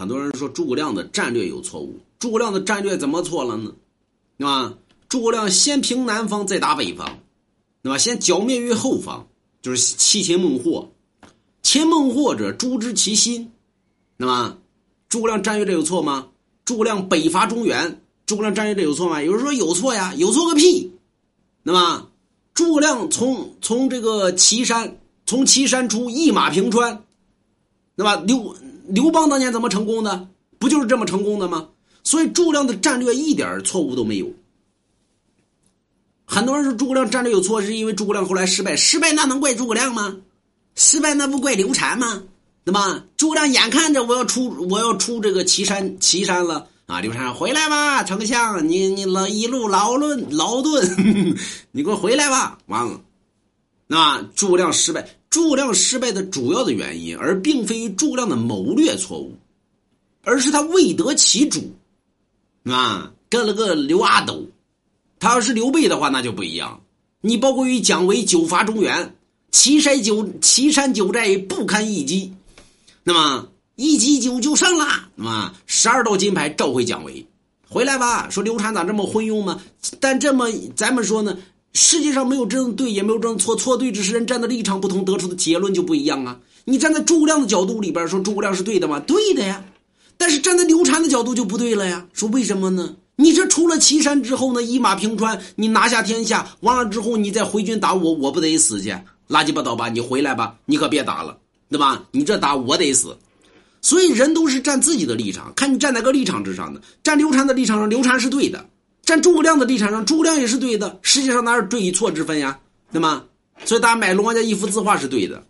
[0.00, 1.94] 很多人说诸葛亮的战略有错误。
[2.18, 3.70] 诸葛亮的战略怎么错了呢？
[4.38, 4.72] 对吧？
[5.10, 7.06] 诸葛亮先平南方，再打北方，
[7.82, 7.98] 对吧？
[7.98, 9.28] 先剿灭于后方，
[9.60, 10.90] 就是弃秦孟获。
[11.60, 13.52] 秦孟获者，诛之其心，
[14.16, 14.56] 那么
[15.10, 16.28] 诸葛亮战略这有错吗？
[16.64, 19.22] 诸葛亮北伐中原，诸葛亮战略这有错吗？
[19.22, 20.90] 有人说有错呀，有错个屁！
[21.62, 22.08] 那么
[22.54, 27.04] 诸葛亮从从这个岐山，从岐山出，一马平川，
[28.00, 28.16] 对吧？
[28.26, 28.56] 刘
[28.88, 30.26] 刘邦当年怎么成功的？
[30.58, 31.68] 不就是这么成功的吗？
[32.02, 34.26] 所以诸葛亮的战略一点错误都没有。
[36.24, 40.16] 很多人说诸葛亮战略有错，是因为诸葛亮后来失败，失败那能怪诸葛亮吗？
[40.76, 42.22] 失败那不怪刘禅吗？
[42.64, 43.04] 对吧？
[43.18, 47.00] 诸葛亮眼看着我要出我要出这个岐山岐山了啊！
[47.02, 51.36] 刘禅：“回来吧，丞相，你你老一路劳顿劳顿，
[51.70, 52.98] 你给我回来吧。”完了，
[53.86, 59.32] 那诸葛亮失败，诸葛亮失败的主要的原因，而并非诸葛亮的谋略错误，
[60.22, 61.72] 而是他未得其主
[62.64, 64.44] 啊，跟了个刘阿斗。
[65.18, 66.80] 他要是刘备的话，那就不一样。
[67.20, 69.14] 你包括于蒋维九伐中原。
[69.52, 72.32] 岐山九岐山九寨不堪一击，
[73.02, 77.26] 那么一击就就胜了，那么十二道金牌召回蒋维，
[77.68, 78.30] 回来吧。
[78.30, 79.60] 说刘禅咋这么昏庸吗？
[79.98, 81.36] 但这么咱们说呢，
[81.72, 86.38] 世界上没有真正对，也没有真正错，错对只是人站的立场不同，得出的结论就不一样啊。
[86.64, 89.00] 你站在诸葛亮的角度里边说诸葛亮是对的吗？
[89.00, 89.64] 对的呀。
[90.16, 92.06] 但是站在刘禅的角度就不对了呀。
[92.12, 92.94] 说为什么呢？
[93.16, 98.94] 你这出了岐山之后呢，一马平川，你拿下天下，完了之后你再回军打我，我不得死去？
[99.28, 101.38] 拉鸡巴倒吧，你回来吧，你可别打了，
[101.70, 102.02] 对吧？
[102.10, 103.16] 你这打我得死，
[103.80, 106.80] 所以人都是站自己的立场，看你站哪个立场之上的。
[107.02, 108.58] 站刘禅的立场上，刘禅是对的；
[109.10, 111.00] 站诸葛亮的立场上，诸葛亮也是对的。
[111.02, 112.56] 世界上哪有对与错之分呀？
[112.92, 113.24] 对吗？
[113.64, 115.42] 所以大家买龙王家一幅字画是对的。